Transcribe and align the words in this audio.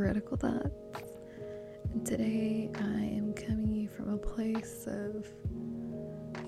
A 0.00 0.02
Kritical 0.02 0.38
Thoughts. 0.38 1.20
And 1.92 2.06
today 2.06 2.70
I 2.74 2.80
am 2.80 3.34
coming 3.34 3.70
you 3.70 3.88
from 3.88 4.14
a 4.14 4.16
place 4.16 4.86
of, 4.86 5.26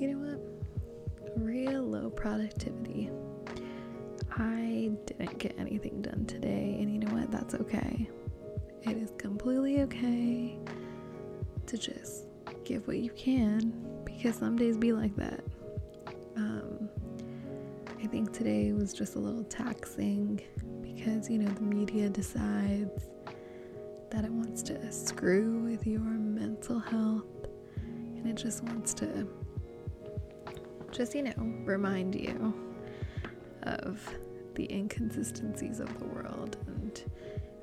you 0.00 0.08
know 0.08 0.26
what, 0.26 1.36
real 1.36 1.82
low 1.82 2.08
productivity. 2.08 3.11
I 4.38 4.93
didn't 5.04 5.38
get 5.38 5.54
anything 5.58 6.00
done 6.00 6.25
today, 6.25 6.79
and 6.80 6.90
you 6.90 6.98
know 7.00 7.14
what, 7.14 7.30
that's 7.30 7.54
okay. 7.54 8.08
It 8.84 8.96
is 8.96 9.12
completely 9.18 9.82
okay 9.82 10.58
to 11.66 11.76
just 11.76 12.29
give 12.64 12.86
what 12.86 12.96
you 12.96 13.11
can 13.11 13.75
because 14.07 14.36
some 14.36 14.57
days 14.57 14.79
be 14.79 14.94
like 14.94 15.14
that. 15.16 15.44
Um, 16.36 16.89
I 18.03 18.07
think 18.07 18.32
today 18.32 18.72
was 18.72 18.94
just 18.94 19.16
a 19.16 19.18
little 19.18 19.44
taxing 19.44 20.40
because, 20.80 21.29
you 21.29 21.39
know, 21.39 21.53
the 21.53 21.61
media 21.61 22.08
decides 22.08 23.08
that 24.12 24.26
it 24.26 24.30
wants 24.30 24.62
to 24.62 24.93
screw 24.93 25.61
with 25.61 25.86
your 25.86 26.00
mental 26.00 26.79
health 26.79 27.25
and 27.76 28.26
it 28.26 28.35
just 28.35 28.62
wants 28.64 28.93
to 28.93 29.26
just, 30.90 31.14
you 31.14 31.22
know, 31.22 31.32
remind 31.64 32.14
you 32.14 32.52
of 33.62 34.06
the 34.55 34.70
inconsistencies 34.70 35.80
of 35.80 35.98
the 35.98 36.05
world 36.05 36.58
and 36.66 37.02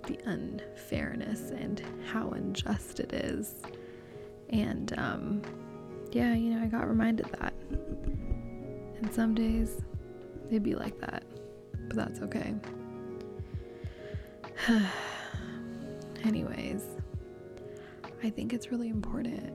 the 0.08 0.18
unfairness 0.28 1.52
and 1.52 1.84
how 2.12 2.30
unjust 2.32 3.00
it 3.00 3.14
is. 3.14 3.62
And 4.50 4.92
um, 4.98 5.44
yeah, 6.12 6.34
you 6.34 6.56
know, 6.56 6.64
I 6.64 6.66
got 6.66 6.90
reminded 6.90 7.28
that. 7.40 7.54
And 7.70 9.14
some 9.14 9.36
days 9.36 9.82
they'd 10.50 10.64
be 10.64 10.74
like 10.74 11.00
that, 11.02 11.24
but 11.90 11.96
that's 11.96 12.22
okay. 12.22 12.56
Anyways, 16.24 16.84
I 18.24 18.30
think 18.30 18.54
it's 18.54 18.72
really 18.72 18.90
important 18.90 19.54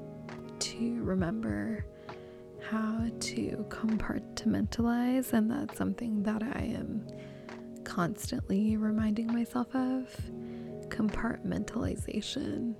to 0.60 1.02
remember 1.02 1.84
how 2.70 3.06
to 3.20 3.66
compartmentalize, 3.68 5.32
and 5.32 5.50
that's 5.50 5.76
something 5.76 6.22
that 6.22 6.42
I 6.42 6.74
am 6.76 7.06
constantly 7.84 8.76
reminding 8.76 9.26
myself 9.26 9.68
of 9.74 10.08
compartmentalization. 10.88 12.74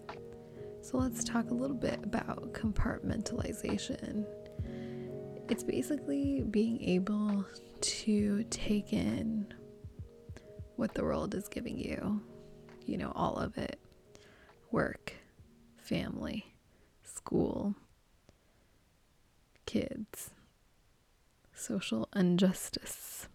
So, 0.81 0.99
let's 0.99 1.23
talk 1.25 1.51
a 1.51 1.55
little 1.55 1.77
bit 1.77 2.01
about 2.03 2.53
compartmentalization. 2.53 4.25
It's 5.49 5.63
basically 5.63 6.43
being 6.51 6.83
able 6.83 7.45
to 7.81 8.45
take 8.45 8.93
in 8.93 9.53
what 10.77 10.95
the 10.95 11.05
world 11.05 11.35
is 11.35 11.49
giving 11.49 11.79
you, 11.79 12.21
you 12.85 12.97
know, 12.97 13.13
all 13.15 13.37
of 13.37 13.57
it 13.59 13.79
work, 14.71 15.13
family, 15.77 16.55
school, 17.03 17.75
kids, 19.67 20.31
social 21.55 22.09
injustice. 22.15 23.29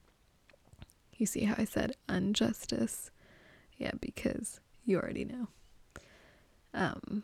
You 1.15 1.25
see 1.25 1.45
how 1.45 1.55
I 1.57 1.65
said 1.65 1.95
injustice? 2.07 3.11
Yeah, 3.77 3.91
because 3.99 4.59
you 4.85 4.97
already 4.97 5.25
know. 5.25 5.47
Um, 6.73 7.23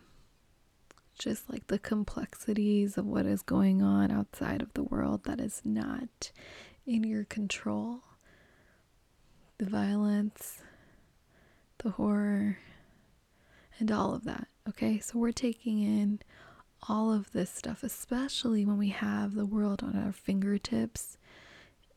just 1.18 1.50
like 1.50 1.68
the 1.68 1.80
complexities 1.80 2.98
of 2.98 3.06
what 3.06 3.26
is 3.26 3.42
going 3.42 3.82
on 3.82 4.12
outside 4.12 4.62
of 4.62 4.74
the 4.74 4.84
world 4.84 5.24
that 5.26 5.40
is 5.40 5.62
not 5.64 6.32
in 6.86 7.04
your 7.04 7.24
control 7.26 8.02
the 9.58 9.66
violence, 9.66 10.62
the 11.86 11.92
horror, 11.92 12.58
and 13.78 13.92
all 13.92 14.16
of 14.16 14.24
that. 14.24 14.48
Okay, 14.68 14.98
so 14.98 15.20
we're 15.20 15.32
taking 15.32 15.84
in 15.84 16.20
all 16.90 17.14
of 17.14 17.32
this 17.32 17.52
stuff, 17.52 17.84
especially 17.84 18.66
when 18.66 18.80
we 18.80 18.90
have 18.90 19.36
the 19.36 19.46
world 19.46 19.84
on 19.84 19.96
our 19.96 20.12
fingertips. 20.12 21.20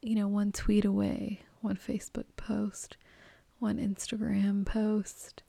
You 0.03 0.15
know, 0.15 0.29
one 0.29 0.53
tweet 0.53 0.85
away, 0.85 1.41
one 1.63 1.77
Facebook 1.77 2.27
post, 2.37 2.99
one 3.61 3.79
Instagram 3.79 4.67
post, 4.67 5.43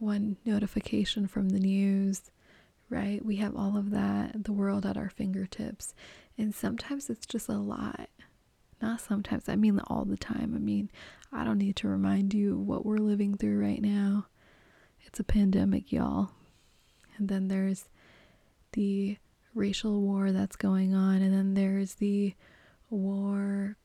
one 0.00 0.36
notification 0.44 1.28
from 1.28 1.50
the 1.50 1.60
news, 1.60 2.32
right? 2.90 3.24
We 3.24 3.36
have 3.36 3.54
all 3.54 3.76
of 3.76 3.92
that, 3.92 4.42
the 4.42 4.52
world 4.52 4.84
at 4.84 4.96
our 4.96 5.10
fingertips. 5.10 5.94
And 6.36 6.52
sometimes 6.52 7.08
it's 7.08 7.24
just 7.24 7.48
a 7.48 7.52
lot. 7.52 8.10
Not 8.80 9.00
sometimes, 9.00 9.48
I 9.48 9.56
mean 9.56 9.80
all 9.86 10.04
the 10.04 10.16
time. 10.16 10.52
I 10.54 10.58
mean, 10.58 10.90
I 11.32 11.44
don't 11.44 11.58
need 11.58 11.76
to 11.76 11.88
remind 11.88 12.34
you 12.34 12.56
what 12.56 12.84
we're 12.84 12.98
living 12.98 13.36
through 13.36 13.58
right 13.58 13.80
now. 13.80 14.26
It's 15.04 15.18
a 15.18 15.24
pandemic, 15.24 15.92
y'all. 15.92 16.30
And 17.16 17.28
then 17.28 17.48
there's 17.48 17.88
the 18.72 19.16
racial 19.54 20.00
war 20.02 20.32
that's 20.32 20.56
going 20.56 20.94
on, 20.94 21.22
and 21.22 21.32
then 21.32 21.54
there's 21.54 21.94
the 21.94 22.34
war 22.90 23.76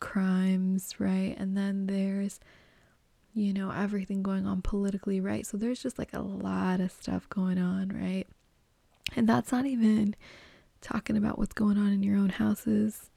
crimes, 0.00 0.94
right? 0.98 1.34
And 1.36 1.56
then 1.56 1.86
there's, 1.86 2.38
you 3.34 3.52
know, 3.52 3.70
everything 3.70 4.22
going 4.22 4.46
on 4.46 4.62
politically, 4.62 5.20
right? 5.20 5.44
So 5.44 5.56
there's 5.56 5.82
just 5.82 5.98
like 5.98 6.12
a 6.12 6.20
lot 6.20 6.80
of 6.80 6.92
stuff 6.92 7.28
going 7.28 7.58
on, 7.58 7.88
right? 7.88 8.26
And 9.16 9.28
that's 9.28 9.50
not 9.50 9.66
even 9.66 10.14
talking 10.80 11.16
about 11.16 11.38
what's 11.38 11.54
going 11.54 11.76
on 11.76 11.92
in 11.92 12.02
your 12.02 12.16
own 12.16 12.28
houses 12.28 13.10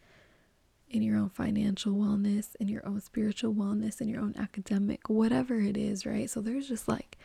own 1.22 1.30
financial 1.30 1.94
wellness, 1.94 2.56
and 2.59 2.70
your 2.70 2.86
own 2.88 3.02
spiritual 3.02 3.54
wellness, 3.54 4.02
and 4.02 4.09
your 4.09 4.22
own 4.22 4.36
academic, 4.38 5.09
whatever 5.09 5.59
it 5.59 5.78
is, 5.78 6.06
right? 6.06 6.30
So 6.30 6.42
there's 6.42 6.68
just 6.68 6.88
like 6.88 7.18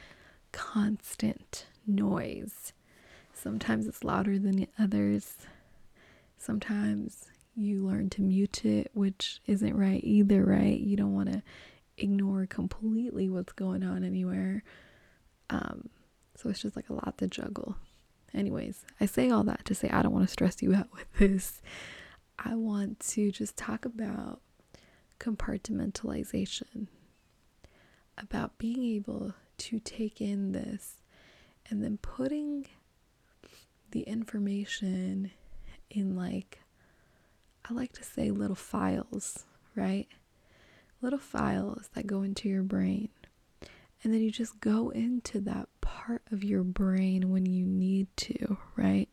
constant 0.52 1.66
noise. 1.86 2.72
Sometimes 3.34 3.86
it's 3.86 4.04
louder 4.04 4.38
than 4.38 4.56
the 4.56 4.68
others. 4.78 5.36
Sometimes 6.38 7.26
you 7.54 7.86
learn 7.86 8.10
to 8.10 8.22
mute 8.22 8.64
it, 8.64 8.90
which 8.94 9.40
isn't 9.46 9.76
right 9.76 10.02
either, 10.04 10.44
right? 10.44 10.78
You 10.78 10.96
don't 10.96 11.14
want 11.14 11.32
to 11.32 11.42
ignore 11.98 12.46
completely 12.46 13.28
what's 13.28 13.52
going 13.52 13.82
on 13.82 14.04
anywhere. 14.04 14.62
Um, 15.50 15.88
so 16.34 16.50
it's 16.50 16.60
just 16.60 16.76
like 16.76 16.90
a 16.90 16.94
lot 16.94 17.16
to 17.18 17.26
juggle. 17.26 17.76
Anyways, 18.34 18.84
I 19.00 19.06
say 19.06 19.30
all 19.30 19.44
that 19.44 19.64
to 19.64 19.74
say 19.74 19.88
I 19.88 20.02
don't 20.02 20.12
want 20.12 20.26
to 20.26 20.32
stress 20.32 20.62
you 20.62 20.74
out 20.74 20.88
with 20.92 21.06
this. 21.18 21.62
I 22.38 22.54
want 22.54 23.00
to 23.00 23.30
just 23.32 23.56
talk 23.56 23.84
about 23.84 24.40
compartmentalization, 25.18 26.88
about 28.18 28.58
being 28.58 28.84
able 28.84 29.34
to 29.58 29.78
take 29.80 30.20
in 30.20 30.52
this 30.52 31.00
and 31.68 31.82
then 31.82 31.98
putting 31.98 32.66
the 33.90 34.02
information 34.02 35.30
in, 35.90 36.16
like, 36.16 36.60
I 37.68 37.72
like 37.74 37.92
to 37.94 38.04
say 38.04 38.30
little 38.30 38.56
files, 38.56 39.44
right? 39.74 40.06
Little 41.00 41.18
files 41.18 41.88
that 41.94 42.06
go 42.06 42.22
into 42.22 42.48
your 42.48 42.62
brain. 42.62 43.08
And 44.04 44.12
then 44.12 44.20
you 44.20 44.30
just 44.30 44.60
go 44.60 44.90
into 44.90 45.40
that 45.40 45.68
part 45.80 46.22
of 46.30 46.44
your 46.44 46.62
brain 46.62 47.30
when 47.30 47.46
you 47.46 47.64
need 47.64 48.08
to, 48.18 48.58
right? 48.76 49.08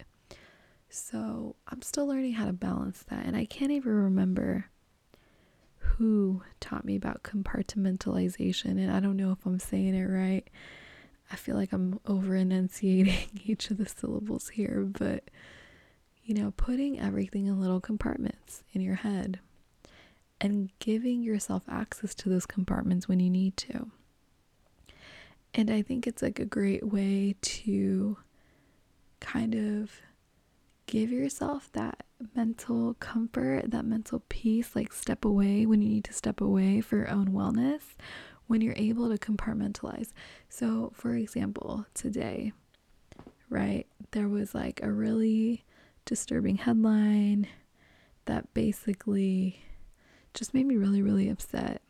So 0.93 1.55
I'm 1.67 1.81
still 1.81 2.05
learning 2.05 2.33
how 2.33 2.45
to 2.45 2.53
balance 2.53 3.03
that. 3.09 3.25
And 3.25 3.35
I 3.35 3.45
can't 3.45 3.71
even 3.71 3.91
remember 3.91 4.65
who 5.79 6.43
taught 6.59 6.85
me 6.85 6.95
about 6.95 7.23
compartmentalization. 7.23 8.77
And 8.77 8.91
I 8.91 8.99
don't 8.99 9.17
know 9.17 9.31
if 9.31 9.43
I'm 9.43 9.57
saying 9.57 9.95
it 9.95 10.05
right. 10.05 10.47
I 11.31 11.35
feel 11.35 11.55
like 11.55 11.73
I'm 11.73 11.99
over 12.05 12.35
enunciating 12.35 13.27
each 13.43 13.71
of 13.71 13.77
the 13.77 13.87
syllables 13.87 14.49
here, 14.49 14.85
but 14.87 15.31
you 16.23 16.35
know, 16.35 16.53
putting 16.57 16.99
everything 16.99 17.47
in 17.47 17.59
little 17.59 17.81
compartments 17.81 18.63
in 18.71 18.81
your 18.81 18.95
head 18.95 19.39
and 20.39 20.69
giving 20.77 21.23
yourself 21.23 21.63
access 21.67 22.13
to 22.13 22.29
those 22.29 22.45
compartments 22.45 23.07
when 23.07 23.19
you 23.19 23.31
need 23.31 23.57
to. 23.57 23.89
And 25.55 25.71
I 25.71 25.81
think 25.81 26.05
it's 26.05 26.21
like 26.21 26.39
a 26.39 26.45
great 26.45 26.87
way 26.87 27.35
to 27.41 28.17
kind 29.19 29.55
of 29.55 29.89
give 30.93 31.11
yourself 31.11 31.71
that 31.73 32.03
mental 32.35 32.93
comfort, 32.99 33.71
that 33.71 33.83
mental 33.83 34.21
peace, 34.29 34.75
like 34.75 34.93
step 34.93 35.25
away 35.25 35.65
when 35.65 35.81
you 35.81 35.89
need 35.89 36.03
to 36.03 36.13
step 36.13 36.39
away 36.39 36.81
for 36.81 36.97
your 36.97 37.09
own 37.09 37.29
wellness, 37.29 37.81
when 38.45 38.61
you're 38.61 38.75
able 38.77 39.09
to 39.09 39.17
compartmentalize. 39.17 40.13
So, 40.49 40.91
for 40.93 41.15
example, 41.15 41.87
today, 41.95 42.53
right, 43.49 43.87
there 44.11 44.27
was 44.27 44.53
like 44.53 44.81
a 44.83 44.91
really 44.91 45.65
disturbing 46.05 46.57
headline 46.57 47.47
that 48.25 48.53
basically 48.53 49.63
just 50.35 50.53
made 50.53 50.67
me 50.67 50.75
really, 50.75 51.01
really 51.01 51.27
upset. 51.27 51.81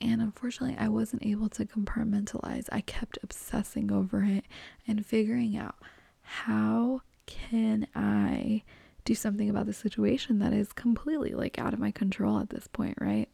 And 0.00 0.22
unfortunately, 0.22 0.76
I 0.78 0.86
wasn't 0.86 1.26
able 1.26 1.48
to 1.48 1.64
compartmentalize. 1.64 2.68
I 2.70 2.80
kept 2.80 3.18
obsessing 3.24 3.90
over 3.90 4.22
it 4.22 4.44
and 4.86 5.04
figuring 5.04 5.56
out 5.56 5.74
how 6.22 7.02
can 7.28 7.86
I 7.94 8.62
do 9.04 9.14
something 9.14 9.48
about 9.48 9.66
the 9.66 9.72
situation 9.72 10.38
that 10.38 10.52
is 10.52 10.72
completely 10.72 11.32
like 11.32 11.58
out 11.58 11.72
of 11.72 11.78
my 11.78 11.90
control 11.90 12.38
at 12.38 12.50
this 12.50 12.66
point, 12.66 12.96
right? 13.00 13.28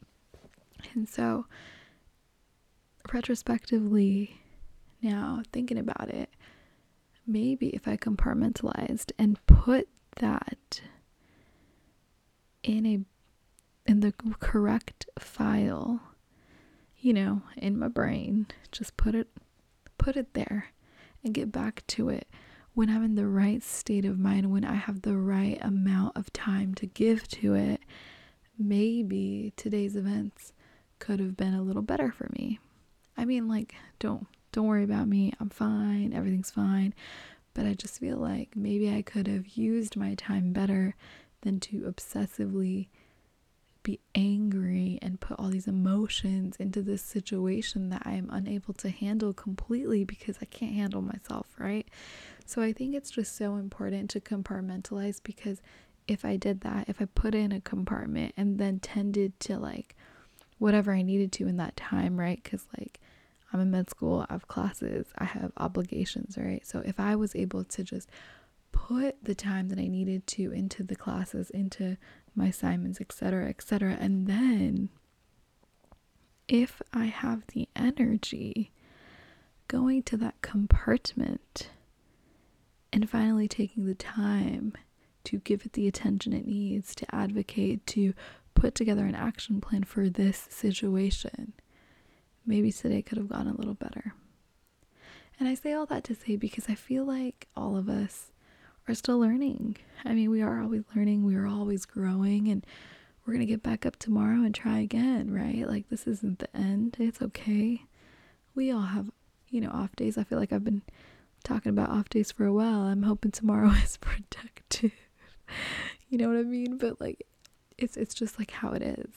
And 0.94 1.08
so 1.08 1.46
retrospectively, 3.12 4.40
now 5.00 5.42
thinking 5.52 5.78
about 5.78 6.10
it, 6.10 6.30
maybe 7.26 7.68
if 7.68 7.86
I 7.88 7.96
compartmentalized 7.96 9.12
and 9.18 9.44
put 9.46 9.88
that 10.16 10.80
in 12.62 12.86
a 12.86 12.98
in 13.86 14.00
the 14.00 14.12
correct 14.40 15.06
file, 15.18 16.00
you 16.98 17.12
know, 17.12 17.42
in 17.56 17.78
my 17.78 17.88
brain, 17.88 18.46
just 18.72 18.96
put 18.96 19.14
it 19.14 19.28
put 19.98 20.16
it 20.16 20.34
there 20.34 20.66
and 21.22 21.32
get 21.32 21.52
back 21.52 21.86
to 21.86 22.08
it 22.08 22.28
when 22.74 22.90
I'm 22.90 23.04
in 23.04 23.14
the 23.14 23.26
right 23.26 23.62
state 23.62 24.04
of 24.04 24.18
mind, 24.18 24.50
when 24.50 24.64
I 24.64 24.74
have 24.74 25.02
the 25.02 25.16
right 25.16 25.58
amount 25.62 26.16
of 26.16 26.32
time 26.32 26.74
to 26.74 26.86
give 26.86 27.26
to 27.28 27.54
it, 27.54 27.80
maybe 28.58 29.52
today's 29.56 29.94
events 29.94 30.52
could 30.98 31.20
have 31.20 31.36
been 31.36 31.54
a 31.54 31.62
little 31.62 31.82
better 31.82 32.10
for 32.10 32.28
me. 32.32 32.58
I 33.16 33.24
mean, 33.24 33.48
like, 33.48 33.76
don't 33.98 34.26
don't 34.52 34.66
worry 34.66 34.84
about 34.84 35.08
me. 35.08 35.32
I'm 35.40 35.50
fine. 35.50 36.12
Everything's 36.12 36.50
fine. 36.50 36.94
But 37.54 37.66
I 37.66 37.74
just 37.74 38.00
feel 38.00 38.16
like 38.16 38.56
maybe 38.56 38.92
I 38.92 39.02
could 39.02 39.28
have 39.28 39.56
used 39.56 39.96
my 39.96 40.14
time 40.14 40.52
better 40.52 40.96
than 41.42 41.60
to 41.60 41.80
obsessively 41.82 42.88
be 43.84 44.00
angry 44.14 44.98
and 45.00 45.20
put 45.20 45.38
all 45.38 45.48
these 45.48 45.68
emotions 45.68 46.56
into 46.56 46.82
this 46.82 47.02
situation 47.02 47.90
that 47.90 48.02
I 48.04 48.14
am 48.14 48.28
unable 48.32 48.74
to 48.74 48.88
handle 48.88 49.32
completely 49.32 50.02
because 50.04 50.38
I 50.42 50.46
can't 50.46 50.74
handle 50.74 51.02
myself, 51.02 51.46
right? 51.58 51.86
So 52.44 52.62
I 52.62 52.72
think 52.72 52.96
it's 52.96 53.10
just 53.10 53.36
so 53.36 53.54
important 53.56 54.10
to 54.10 54.20
compartmentalize 54.20 55.20
because 55.22 55.62
if 56.08 56.24
I 56.24 56.36
did 56.36 56.62
that, 56.62 56.88
if 56.88 57.00
I 57.00 57.04
put 57.04 57.34
in 57.34 57.52
a 57.52 57.60
compartment 57.60 58.34
and 58.36 58.58
then 58.58 58.80
tended 58.80 59.38
to 59.40 59.58
like 59.58 59.94
whatever 60.58 60.92
I 60.92 61.02
needed 61.02 61.30
to 61.32 61.46
in 61.46 61.58
that 61.58 61.76
time, 61.76 62.18
right? 62.18 62.42
Because 62.42 62.66
like 62.78 63.00
I'm 63.52 63.60
in 63.60 63.70
med 63.70 63.90
school, 63.90 64.26
I 64.28 64.32
have 64.32 64.48
classes, 64.48 65.06
I 65.18 65.24
have 65.24 65.52
obligations, 65.58 66.36
right? 66.36 66.66
So 66.66 66.82
if 66.84 66.98
I 66.98 67.16
was 67.16 67.36
able 67.36 67.64
to 67.64 67.84
just 67.84 68.08
put 68.72 69.22
the 69.22 69.34
time 69.34 69.68
that 69.68 69.78
I 69.78 69.86
needed 69.86 70.26
to 70.26 70.52
into 70.52 70.82
the 70.82 70.96
classes, 70.96 71.50
into 71.50 71.96
my 72.34 72.46
assignments, 72.46 73.00
etc., 73.00 73.48
etc., 73.48 73.96
and 74.00 74.26
then 74.26 74.88
if 76.48 76.82
I 76.92 77.06
have 77.06 77.46
the 77.48 77.68
energy 77.74 78.72
going 79.68 80.02
to 80.04 80.16
that 80.18 80.40
compartment 80.42 81.70
and 82.92 83.08
finally 83.08 83.48
taking 83.48 83.86
the 83.86 83.94
time 83.94 84.74
to 85.24 85.38
give 85.38 85.64
it 85.64 85.72
the 85.72 85.88
attention 85.88 86.32
it 86.34 86.46
needs, 86.46 86.94
to 86.96 87.14
advocate, 87.14 87.86
to 87.86 88.12
put 88.54 88.74
together 88.74 89.06
an 89.06 89.14
action 89.14 89.60
plan 89.60 89.84
for 89.84 90.08
this 90.08 90.46
situation 90.50 91.54
maybe 92.46 92.70
today 92.70 93.02
could 93.02 93.18
have 93.18 93.28
gone 93.28 93.48
a 93.48 93.56
little 93.56 93.74
better. 93.74 94.14
And 95.38 95.48
I 95.48 95.54
say 95.54 95.72
all 95.72 95.86
that 95.86 96.04
to 96.04 96.14
say 96.14 96.36
because 96.36 96.66
I 96.68 96.74
feel 96.74 97.04
like 97.04 97.48
all 97.56 97.76
of 97.76 97.88
us 97.88 98.30
are 98.88 98.94
still 98.94 99.18
learning. 99.18 99.76
I 100.04 100.12
mean, 100.14 100.30
we 100.30 100.42
are 100.42 100.62
always 100.62 100.82
learning, 100.94 101.24
we 101.24 101.36
are 101.36 101.46
always 101.46 101.84
growing, 101.84 102.48
and 102.48 102.64
we're 103.24 103.34
going 103.34 103.46
to 103.46 103.52
get 103.52 103.62
back 103.62 103.86
up 103.86 103.96
tomorrow 103.96 104.42
and 104.42 104.54
try 104.54 104.80
again, 104.80 105.32
right? 105.32 105.66
Like, 105.66 105.88
this 105.88 106.06
isn't 106.06 106.40
the 106.40 106.54
end. 106.56 106.96
It's 106.98 107.22
okay. 107.22 107.82
We 108.54 108.70
all 108.70 108.82
have, 108.82 109.10
you 109.48 109.60
know, 109.60 109.70
off 109.70 109.96
days. 109.96 110.18
I 110.18 110.24
feel 110.24 110.38
like 110.38 110.52
I've 110.52 110.64
been 110.64 110.82
talking 111.44 111.70
about 111.70 111.90
off 111.90 112.08
days 112.08 112.32
for 112.32 112.44
a 112.44 112.52
while. 112.52 112.82
I'm 112.82 113.04
hoping 113.04 113.30
tomorrow 113.30 113.68
is 113.84 113.96
productive. 113.96 114.92
you 116.08 116.18
know 116.18 116.28
what 116.28 116.38
I 116.38 116.42
mean? 116.42 116.78
But 116.78 117.00
like 117.00 117.26
it's 117.78 117.96
it's 117.96 118.14
just 118.14 118.38
like 118.38 118.50
how 118.50 118.72
it 118.72 118.82
is. 118.82 119.10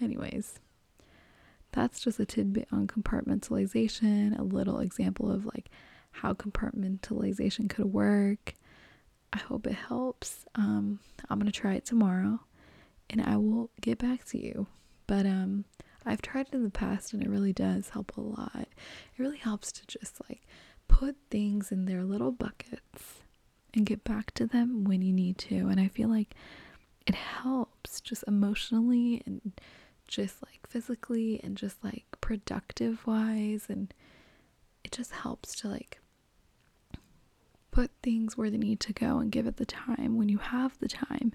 Anyways, 0.00 0.60
that's 1.72 2.00
just 2.00 2.20
a 2.20 2.26
tidbit 2.26 2.68
on 2.70 2.86
compartmentalization, 2.86 4.38
a 4.38 4.42
little 4.42 4.78
example 4.78 5.30
of 5.30 5.44
like 5.46 5.70
how 6.12 6.34
compartmentalization 6.34 7.68
could 7.68 7.86
work. 7.92 8.54
I 9.32 9.38
hope 9.38 9.66
it 9.66 9.74
helps. 9.74 10.46
Um, 10.54 11.00
I'm 11.28 11.38
gonna 11.38 11.50
try 11.50 11.74
it 11.74 11.84
tomorrow, 11.84 12.40
and 13.10 13.20
I 13.22 13.36
will 13.36 13.70
get 13.80 13.98
back 13.98 14.24
to 14.26 14.38
you. 14.38 14.66
But 15.06 15.26
um, 15.26 15.64
I've 16.06 16.22
tried 16.22 16.48
it 16.48 16.54
in 16.54 16.64
the 16.64 16.70
past, 16.70 17.12
and 17.12 17.22
it 17.22 17.28
really 17.28 17.52
does 17.52 17.90
help 17.90 18.16
a 18.16 18.20
lot. 18.20 18.52
It 18.56 18.68
really 19.18 19.38
helps 19.38 19.72
to 19.72 19.86
just 19.86 20.20
like 20.28 20.42
put 20.88 21.16
things 21.30 21.70
in 21.70 21.84
their 21.84 22.02
little 22.04 22.32
buckets 22.32 23.20
and 23.74 23.86
get 23.86 24.04
back 24.04 24.32
to 24.34 24.46
them 24.46 24.84
when 24.84 25.02
you 25.02 25.12
need 25.12 25.38
to. 25.38 25.68
And 25.68 25.78
I 25.80 25.88
feel 25.88 26.08
like 26.08 26.34
it 27.06 27.14
helps 27.14 28.00
just 28.00 28.24
emotionally 28.26 29.22
and 29.26 29.52
just 30.06 30.42
like 30.42 30.66
physically 30.66 31.40
and 31.42 31.56
just 31.56 31.82
like 31.84 32.04
productive 32.20 33.06
wise 33.06 33.66
and 33.68 33.92
it 34.84 34.92
just 34.92 35.12
helps 35.12 35.54
to 35.60 35.68
like 35.68 35.98
put 37.78 37.92
things 38.02 38.36
where 38.36 38.50
they 38.50 38.56
need 38.56 38.80
to 38.80 38.92
go 38.92 39.18
and 39.18 39.30
give 39.30 39.46
it 39.46 39.56
the 39.56 39.64
time 39.64 40.16
when 40.16 40.28
you 40.28 40.38
have 40.38 40.76
the 40.80 40.88
time. 40.88 41.32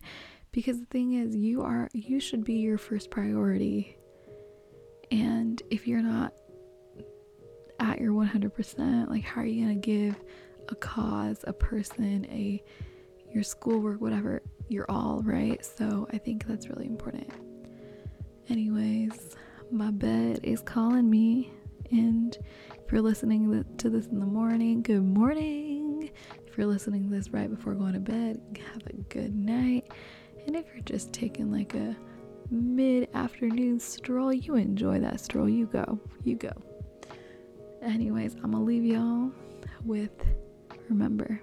Because 0.52 0.78
the 0.78 0.86
thing 0.88 1.14
is 1.14 1.34
you 1.38 1.62
are 1.62 1.90
you 1.94 2.20
should 2.20 2.44
be 2.44 2.56
your 2.56 2.78
first 2.78 3.10
priority. 3.10 3.96
And 5.10 5.62
if 5.72 5.88
you're 5.88 6.02
not 6.02 6.34
at 7.80 8.02
your 8.02 8.12
100% 8.12 9.10
like 9.10 9.24
how 9.24 9.40
are 9.40 9.46
you 9.46 9.64
going 9.64 9.82
to 9.82 9.88
give 9.88 10.22
a 10.68 10.76
cause 10.76 11.46
a 11.48 11.54
person 11.54 12.26
a 12.26 12.62
your 13.34 13.44
schoolwork 13.44 14.02
whatever 14.02 14.42
your 14.68 14.86
all 14.90 15.22
right? 15.24 15.64
So 15.64 16.10
i 16.12 16.18
think 16.18 16.46
that's 16.46 16.68
really 16.68 16.88
important. 16.88 17.30
Anyways, 18.50 19.38
my 19.72 19.92
bed 19.92 20.42
is 20.44 20.62
calling 20.62 21.10
me, 21.10 21.54
and 21.90 22.38
if 22.86 22.92
you're 22.92 23.02
listening 23.02 23.64
to 23.78 23.90
this 23.90 24.08
in 24.08 24.20
the 24.20 24.26
morning, 24.26 24.82
good 24.82 25.06
morning. 25.06 25.73
If 26.54 26.60
you're 26.60 26.68
listening 26.68 27.10
to 27.10 27.10
this 27.10 27.32
right 27.32 27.50
before 27.50 27.74
going 27.74 27.94
to 27.94 28.00
bed, 28.00 28.40
have 28.72 28.84
a 28.86 28.94
good 29.10 29.36
night. 29.36 29.92
And 30.46 30.56
if 30.56 30.68
you're 30.72 30.84
just 30.84 31.12
taking 31.12 31.52
like 31.52 31.74
a 31.74 31.98
mid 32.52 33.10
afternoon 33.16 33.80
stroll, 33.80 34.32
you 34.32 34.54
enjoy 34.54 35.00
that 35.00 35.20
stroll. 35.20 35.50
You 35.50 35.66
go, 35.66 36.00
you 36.24 36.36
go. 36.36 36.52
Anyways, 37.82 38.36
I'm 38.36 38.52
gonna 38.52 38.64
leave 38.64 38.86
y'all 38.86 39.32
with 39.84 40.12
remember, 40.90 41.42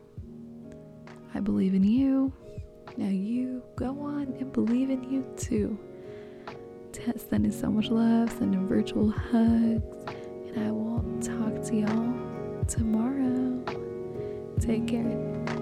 I 1.35 1.41
believe 1.41 1.75
in 1.75 1.83
you. 1.83 2.33
Now 2.97 3.09
you 3.09 3.65
go 3.75 4.01
on 4.03 4.33
and 4.39 4.53
believe 4.53 4.91
in 4.91 5.03
you 5.11 5.27
too 5.37 5.77
sending 7.29 7.51
so 7.51 7.69
much 7.69 7.89
love, 7.89 8.31
sending 8.31 8.65
virtual 8.69 9.11
hugs, 9.11 10.05
and 10.07 10.69
I 10.69 10.71
will 10.71 11.03
talk 11.21 11.65
to 11.65 11.75
y'all 11.75 12.65
tomorrow. 12.69 13.50
Take 14.61 14.87
care. 14.89 15.60